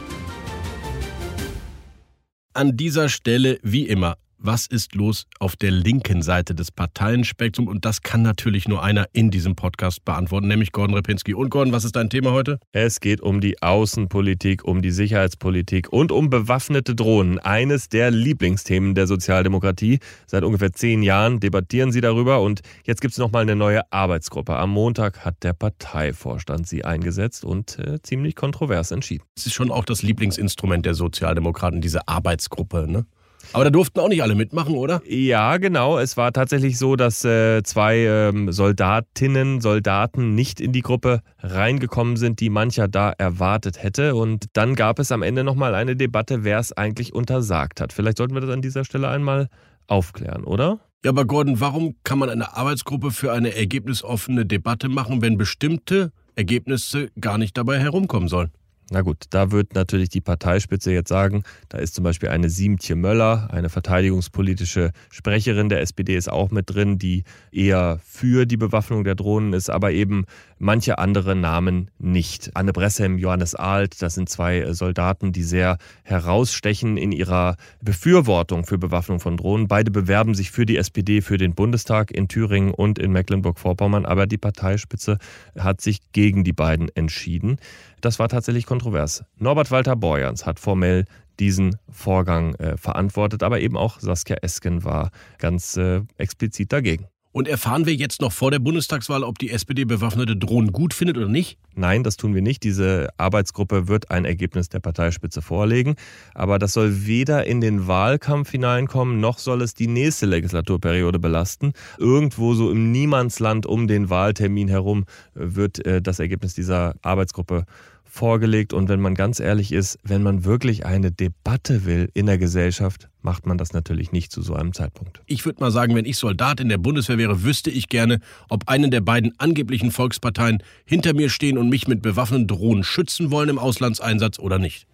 [2.54, 7.70] An dieser Stelle, wie immer, was ist los auf der linken Seite des Parteienspektrums?
[7.70, 11.34] Und das kann natürlich nur einer in diesem Podcast beantworten, nämlich Gordon Repinski.
[11.34, 12.60] Und Gordon, was ist dein Thema heute?
[12.72, 17.40] Es geht um die Außenpolitik, um die Sicherheitspolitik und um bewaffnete Drohnen.
[17.40, 20.00] Eines der Lieblingsthemen der Sozialdemokratie.
[20.26, 24.56] Seit ungefähr zehn Jahren debattieren sie darüber und jetzt gibt es nochmal eine neue Arbeitsgruppe.
[24.56, 29.24] Am Montag hat der Parteivorstand sie eingesetzt und äh, ziemlich kontrovers entschieden.
[29.36, 33.06] Es ist schon auch das Lieblingsinstrument der Sozialdemokraten, diese Arbeitsgruppe, ne?
[33.54, 35.02] Aber da durften auch nicht alle mitmachen, oder?
[35.06, 35.98] Ja, genau.
[35.98, 42.16] Es war tatsächlich so, dass äh, zwei ähm, Soldatinnen, Soldaten nicht in die Gruppe reingekommen
[42.16, 44.16] sind, die mancher da erwartet hätte.
[44.16, 47.94] Und dann gab es am Ende nochmal eine Debatte, wer es eigentlich untersagt hat.
[47.94, 49.50] Vielleicht sollten wir das an dieser Stelle einmal
[49.88, 50.80] aufklären, oder?
[51.04, 56.12] Ja, aber Gordon, warum kann man eine Arbeitsgruppe für eine ergebnisoffene Debatte machen, wenn bestimmte
[56.36, 58.52] Ergebnisse gar nicht dabei herumkommen sollen?
[58.94, 62.98] Na gut, da wird natürlich die Parteispitze jetzt sagen, da ist zum Beispiel eine Siemtje
[62.98, 67.24] Möller, eine verteidigungspolitische Sprecherin der SPD ist auch mit drin, die
[67.54, 70.26] eher für die Bewaffnung der Drohnen ist, aber eben
[70.62, 72.52] manche andere Namen nicht.
[72.54, 78.78] Anne Bressem, Johannes Alt, das sind zwei Soldaten, die sehr herausstechen in ihrer Befürwortung für
[78.78, 79.68] Bewaffnung von Drohnen.
[79.68, 84.28] Beide bewerben sich für die SPD, für den Bundestag in Thüringen und in Mecklenburg-Vorpommern, aber
[84.28, 85.18] die Parteispitze
[85.58, 87.58] hat sich gegen die beiden entschieden.
[88.00, 89.24] Das war tatsächlich kontrovers.
[89.38, 91.06] Norbert Walter Borjans hat formell
[91.40, 97.08] diesen Vorgang äh, verantwortet, aber eben auch Saskia Esken war ganz äh, explizit dagegen.
[97.34, 101.18] Und erfahren wir jetzt noch vor der Bundestagswahl, ob die SPD bewaffnete Drohnen gut findet
[101.18, 101.58] oder nicht?
[101.76, 102.64] Nein, das tun wir nicht.
[102.64, 105.96] Diese Arbeitsgruppe wird ein Ergebnis der Parteispitze vorlegen.
[106.34, 111.72] Aber das soll weder in den Wahlkampf hineinkommen, noch soll es die nächste Legislaturperiode belasten.
[111.98, 117.66] Irgendwo so im Niemandsland um den Wahltermin herum wird äh, das Ergebnis dieser Arbeitsgruppe
[118.12, 118.74] vorgelegt.
[118.74, 123.08] Und wenn man ganz ehrlich ist, wenn man wirklich eine Debatte will in der Gesellschaft,
[123.22, 125.22] macht man das natürlich nicht zu so einem Zeitpunkt.
[125.28, 128.20] Ich würde mal sagen, wenn ich Soldat in der Bundeswehr wäre, wüsste ich gerne,
[128.50, 133.32] ob eine der beiden angeblichen Volksparteien hinter mir stehen und mich mit bewaffneten Drohnen schützen
[133.32, 134.88] wollen im Auslandseinsatz oder nicht.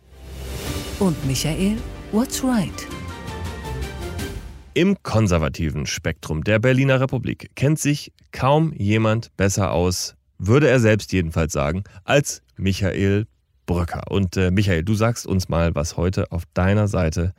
[1.00, 1.78] Und Michael,
[2.12, 2.88] what's right?
[4.76, 11.12] Im konservativen Spektrum der Berliner Republik kennt sich kaum jemand besser aus, würde er selbst
[11.14, 13.26] jedenfalls sagen, als Michael
[13.66, 14.04] Bröcker.
[14.10, 17.34] Und äh, Michael, du sagst uns mal, was heute auf deiner Seite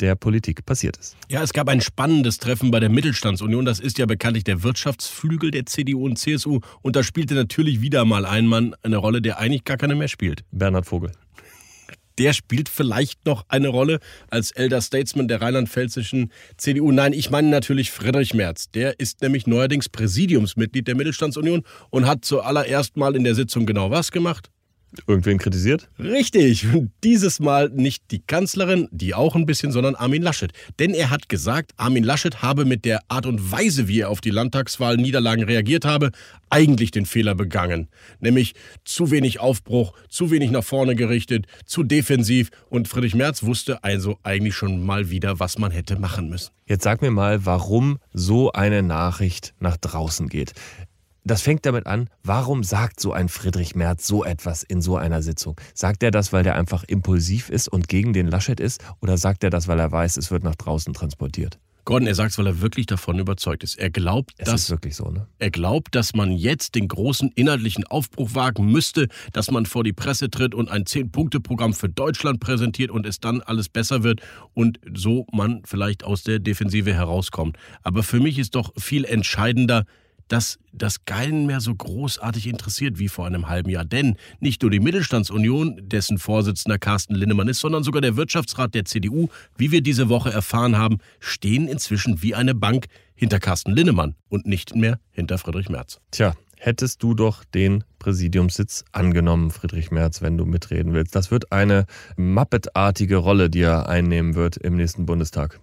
[0.00, 1.16] der Politik passiert ist.
[1.28, 3.64] Ja, es gab ein spannendes Treffen bei der Mittelstandsunion.
[3.64, 6.60] Das ist ja bekanntlich der Wirtschaftsflügel der CDU und CSU.
[6.82, 10.08] Und da spielte natürlich wieder mal ein Mann eine Rolle, der eigentlich gar keine mehr
[10.08, 10.42] spielt.
[10.52, 11.12] Bernhard Vogel.
[12.20, 16.92] Der spielt vielleicht noch eine Rolle als Elder Statesman der rheinland-pfälzischen CDU.
[16.92, 18.70] Nein, ich meine natürlich Friedrich Merz.
[18.70, 23.90] Der ist nämlich neuerdings Präsidiumsmitglied der Mittelstandsunion und hat zuallererst mal in der Sitzung genau
[23.90, 24.50] was gemacht?
[25.06, 25.88] Irgendwen kritisiert?
[25.98, 26.66] Richtig.
[27.04, 30.52] Dieses Mal nicht die Kanzlerin, die auch ein bisschen, sondern Armin Laschet.
[30.78, 34.20] Denn er hat gesagt, Armin Laschet habe mit der Art und Weise, wie er auf
[34.20, 36.10] die Landtagswahl Niederlagen reagiert habe,
[36.50, 37.88] eigentlich den Fehler begangen.
[38.18, 42.50] Nämlich zu wenig Aufbruch, zu wenig nach vorne gerichtet, zu defensiv.
[42.68, 46.50] Und Friedrich Merz wusste also eigentlich schon mal wieder, was man hätte machen müssen.
[46.66, 50.52] Jetzt sag mir mal, warum so eine Nachricht nach draußen geht.
[51.24, 55.22] Das fängt damit an, warum sagt so ein Friedrich Merz so etwas in so einer
[55.22, 55.60] Sitzung?
[55.74, 58.82] Sagt er das, weil der einfach impulsiv ist und gegen den Laschet ist?
[59.00, 61.58] Oder sagt er das, weil er weiß, es wird nach draußen transportiert?
[61.84, 63.76] Gordon, er sagt es, weil er wirklich davon überzeugt ist.
[63.76, 65.26] Er glaubt, es dass, ist wirklich so, ne?
[65.38, 69.92] er glaubt, dass man jetzt den großen inhaltlichen Aufbruch wagen müsste, dass man vor die
[69.92, 74.20] Presse tritt und ein Zehn-Punkte-Programm für Deutschland präsentiert und es dann alles besser wird
[74.54, 77.56] und so man vielleicht aus der Defensive herauskommt.
[77.82, 79.84] Aber für mich ist doch viel entscheidender,
[80.30, 83.84] dass das keinen mehr so großartig interessiert wie vor einem halben Jahr.
[83.84, 88.84] Denn nicht nur die Mittelstandsunion, dessen Vorsitzender Carsten Linnemann ist, sondern sogar der Wirtschaftsrat der
[88.84, 94.14] CDU, wie wir diese Woche erfahren haben, stehen inzwischen wie eine Bank hinter Carsten Linnemann
[94.28, 96.00] und nicht mehr hinter Friedrich Merz.
[96.12, 101.16] Tja, hättest du doch den Präsidiumssitz angenommen, Friedrich Merz, wenn du mitreden willst.
[101.16, 105.60] Das wird eine Muppet-artige Rolle, die er einnehmen wird im nächsten Bundestag.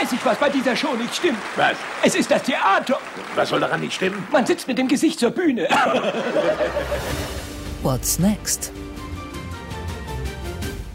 [0.00, 1.36] Weiß ich, was bei dieser Show nicht stimmt.
[1.54, 1.76] Was?
[2.02, 2.98] Es ist das Theater.
[3.34, 4.26] Was soll daran nicht stimmen?
[4.32, 5.68] Man sitzt mit dem Gesicht zur Bühne.
[7.82, 8.72] What's next?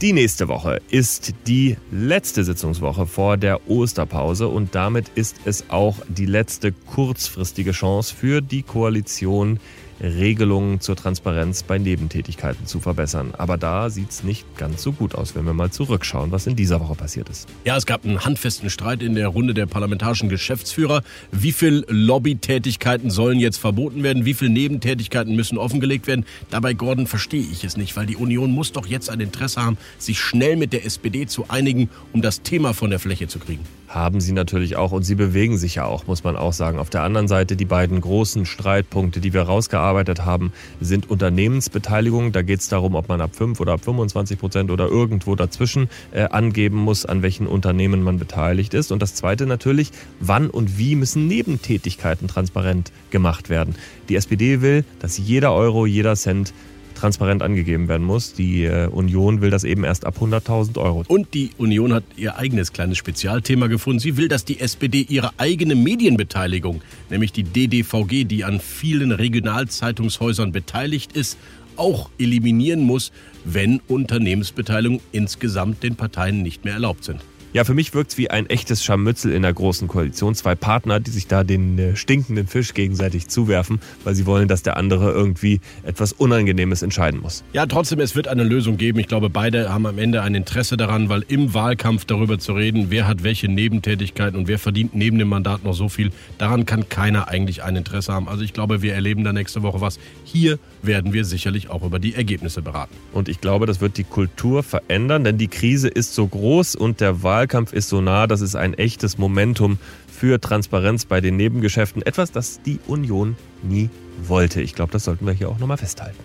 [0.02, 5.98] Die nächste Woche ist die letzte Sitzungswoche vor der Osterpause und damit ist es auch
[6.08, 9.60] die letzte kurzfristige Chance für die Koalition,
[10.02, 13.34] Regelungen zur Transparenz bei Nebentätigkeiten zu verbessern.
[13.38, 16.56] Aber da sieht es nicht ganz so gut aus, wenn wir mal zurückschauen, was in
[16.56, 17.48] dieser Woche passiert ist.
[17.66, 21.04] Ja, es gab einen handfesten Streit in der Runde der parlamentarischen Geschäftsführer.
[21.32, 24.26] Wie viel Lobbytätigkeiten sollen jetzt verboten werden?
[24.26, 26.26] Wie viele Nebentätigkeiten müssen offengelegt werden?
[26.50, 29.78] Dabei, Gordon, verstehe ich es nicht, weil die Union muss doch jetzt ein Interesse haben,
[29.98, 33.66] sich schnell mit der SPD zu einigen, um das Thema von der Fläche zu kriegen
[33.88, 36.78] haben sie natürlich auch und sie bewegen sich ja auch, muss man auch sagen.
[36.80, 42.32] Auf der anderen Seite die beiden großen Streitpunkte, die wir rausgearbeitet haben, sind Unternehmensbeteiligung.
[42.32, 45.90] Da geht es darum, ob man ab 5 oder ab 25 Prozent oder irgendwo dazwischen
[46.12, 48.92] äh, angeben muss, an welchen Unternehmen man beteiligt ist.
[48.92, 53.76] Und das Zweite natürlich, wann und wie müssen Nebentätigkeiten transparent gemacht werden.
[54.10, 56.54] Die SPD will, dass jeder Euro, jeder Cent
[56.98, 58.34] transparent angegeben werden muss.
[58.34, 61.04] Die äh, Union will das eben erst ab 100.000 Euro.
[61.08, 64.00] Und die Union hat ihr eigenes kleines Spezialthema gefunden.
[64.00, 70.52] Sie will, dass die SPD ihre eigene Medienbeteiligung, nämlich die DDVG, die an vielen Regionalzeitungshäusern
[70.52, 71.38] beteiligt ist,
[71.76, 73.12] auch eliminieren muss,
[73.44, 77.22] wenn Unternehmensbeteiligungen insgesamt den Parteien nicht mehr erlaubt sind.
[77.54, 80.36] Ja, für mich wirkt es wie ein echtes Scharmützel in der großen Koalition.
[80.36, 84.64] Zwei Partner, die sich da den äh, stinkenden Fisch gegenseitig zuwerfen, weil sie wollen, dass
[84.64, 87.46] der andere irgendwie etwas Unangenehmes entscheiden muss.
[87.54, 89.00] Ja, trotzdem, es wird eine Lösung geben.
[89.00, 92.88] Ich glaube, beide haben am Ende ein Interesse daran, weil im Wahlkampf darüber zu reden,
[92.90, 96.90] wer hat welche Nebentätigkeiten und wer verdient neben dem Mandat noch so viel, daran kann
[96.90, 98.28] keiner eigentlich ein Interesse haben.
[98.28, 100.00] Also ich glaube, wir erleben da nächste Woche was.
[100.26, 102.94] Hier werden wir sicherlich auch über die Ergebnisse beraten.
[103.14, 107.00] Und ich glaube, das wird die Kultur verändern, denn die Krise ist so groß und
[107.00, 109.78] der Wahlkampf ist so nah, das ist ein echtes Momentum
[110.12, 112.02] für Transparenz bei den Nebengeschäften.
[112.02, 113.92] Etwas, das die Union nie
[114.24, 114.60] wollte.
[114.60, 116.18] Ich glaube, das sollten wir hier auch nochmal festhalten.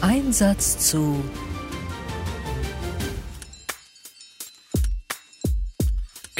[0.00, 1.22] Einsatz zu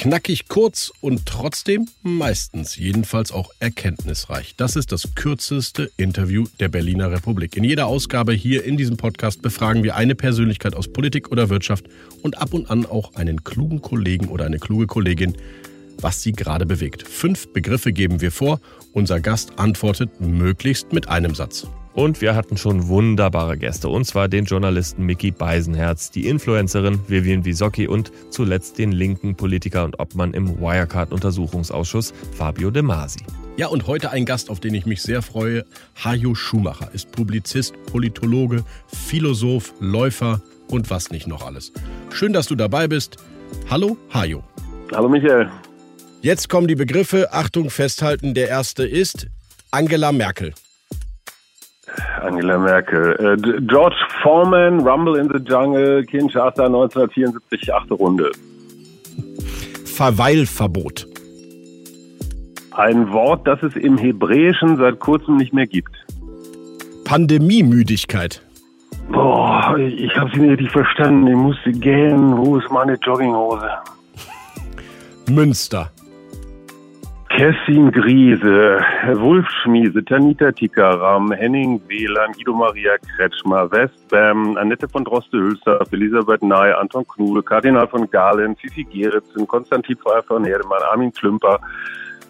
[0.04, 4.54] Knackig kurz und trotzdem meistens jedenfalls auch erkenntnisreich.
[4.54, 7.56] Das ist das kürzeste Interview der Berliner Republik.
[7.56, 11.86] In jeder Ausgabe hier in diesem Podcast befragen wir eine Persönlichkeit aus Politik oder Wirtschaft
[12.20, 15.38] und ab und an auch einen klugen Kollegen oder eine kluge Kollegin,
[15.96, 17.08] was sie gerade bewegt.
[17.08, 18.60] Fünf Begriffe geben wir vor.
[18.92, 21.66] Unser Gast antwortet möglichst mit einem Satz.
[21.94, 23.88] Und wir hatten schon wunderbare Gäste.
[23.88, 29.84] Und zwar den Journalisten Mickey Beisenherz, die Influencerin Vivian Wisocki und zuletzt den linken Politiker
[29.84, 33.20] und Obmann im Wirecard-Untersuchungsausschuss Fabio De Masi.
[33.56, 35.64] Ja, und heute ein Gast, auf den ich mich sehr freue.
[36.02, 41.72] Hajo Schumacher ist Publizist, Politologe, Philosoph, Läufer und was nicht noch alles.
[42.12, 43.18] Schön, dass du dabei bist.
[43.70, 44.42] Hallo, Hajo.
[44.92, 45.48] Hallo, Michael.
[46.22, 47.32] Jetzt kommen die Begriffe.
[47.32, 48.34] Achtung, festhalten.
[48.34, 49.28] Der erste ist
[49.70, 50.54] Angela Merkel.
[52.22, 53.12] Angela Merkel.
[53.18, 58.30] Äh, George Foreman, Rumble in the Jungle, Kinshasa 1974, achte Runde.
[59.84, 61.06] Verweilverbot.
[62.72, 65.94] Ein Wort, das es im Hebräischen seit kurzem nicht mehr gibt.
[67.04, 68.42] Pandemiemüdigkeit.
[69.10, 71.26] Boah, ich habe sie nicht richtig verstanden.
[71.28, 72.36] Ich musste gähnen.
[72.36, 73.70] Wo ist meine Jogginghose?
[75.28, 75.90] Münster.
[77.36, 78.78] Kessin Griese,
[79.14, 86.72] Wulf Schmiese, Tanita Tikaram, Henning Wieland, Guido Maria Kretschmer, Westbam, Annette von Droste-Hülsdorf, Elisabeth Ney,
[86.72, 91.58] Anton Knudel, Kardinal von Galen, Fifi Geritzen, Konstantin Pfeiffer von Herdemann, Armin Klümper.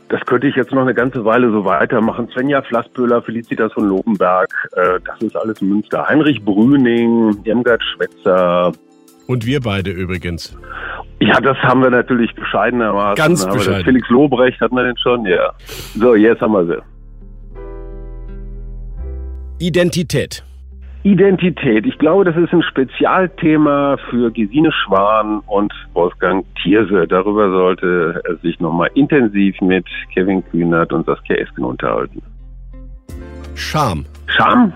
[0.09, 2.31] Das könnte ich jetzt noch eine ganze Weile so weitermachen.
[2.33, 6.09] Svenja Flasspöhler, Felicitas von Lobenberg, äh, das ist alles Münster.
[6.09, 8.73] Heinrich Brüning, Irmgard Schwetzer,
[9.27, 10.57] und wir beide übrigens.
[11.21, 13.17] Ja, das haben wir natürlich bescheidenermaßen.
[13.17, 13.85] Ganz bescheiden.
[13.85, 15.53] Felix Lobrecht hatten wir den schon, ja.
[15.95, 16.83] So, jetzt haben wir sie.
[19.65, 20.45] Identität.
[21.05, 21.87] Identität.
[21.87, 27.07] Ich glaube, das ist ein Spezialthema für Gesine Schwan und Wolfgang Thierse.
[27.07, 32.23] Darüber sollte er sich nochmal intensiv mit Kevin Kühnert und Saskia Esken unterhalten.
[33.55, 34.07] Scham.
[34.27, 34.73] Scham?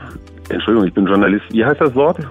[0.51, 1.45] Entschuldigung, ich bin Journalist.
[1.51, 2.19] Wie heißt das Wort?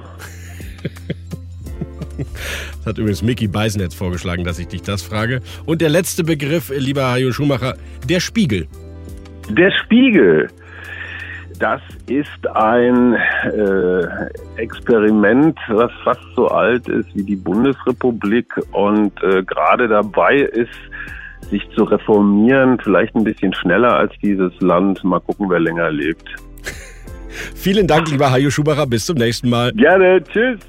[2.77, 5.41] Das hat übrigens Mickey Beisenetz vorgeschlagen, dass ich dich das frage.
[5.65, 7.75] Und der letzte Begriff, lieber Hajo Schumacher,
[8.07, 8.67] der Spiegel.
[9.49, 10.47] Der Spiegel.
[11.59, 19.43] Das ist ein äh, Experiment, was fast so alt ist wie die Bundesrepublik und äh,
[19.43, 20.69] gerade dabei ist,
[21.49, 25.03] sich zu reformieren, vielleicht ein bisschen schneller als dieses Land.
[25.03, 26.27] Mal gucken, wer länger lebt.
[27.55, 28.85] Vielen Dank, lieber Hajo Schumacher.
[28.85, 29.71] Bis zum nächsten Mal.
[29.73, 30.23] Gerne.
[30.23, 30.59] Tschüss.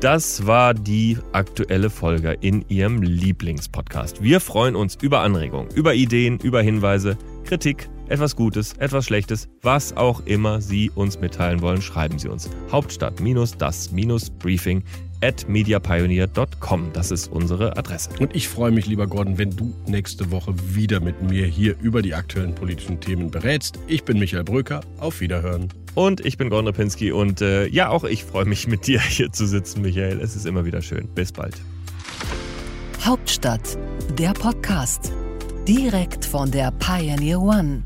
[0.00, 4.22] Das war die aktuelle Folge in Ihrem Lieblingspodcast.
[4.22, 9.96] Wir freuen uns über Anregungen, über Ideen, über Hinweise, Kritik, etwas Gutes, etwas Schlechtes, was
[9.96, 12.50] auch immer Sie uns mitteilen wollen, schreiben Sie uns.
[12.70, 14.84] Hauptstadt-das-briefing
[15.22, 16.90] at mediapioneer.com.
[16.92, 18.10] Das ist unsere Adresse.
[18.20, 22.02] Und ich freue mich, lieber Gordon, wenn du nächste Woche wieder mit mir hier über
[22.02, 23.78] die aktuellen politischen Themen berätst.
[23.86, 24.82] Ich bin Michael Bröker.
[24.98, 25.70] Auf Wiederhören.
[25.96, 29.32] Und ich bin Gordon Repinski und äh, ja, auch ich freue mich mit dir hier
[29.32, 30.20] zu sitzen, Michael.
[30.20, 31.08] Es ist immer wieder schön.
[31.14, 31.56] Bis bald.
[33.02, 33.78] Hauptstadt,
[34.18, 35.12] der Podcast.
[35.66, 37.82] Direkt von der Pioneer One.